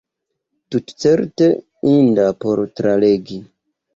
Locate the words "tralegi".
2.79-3.37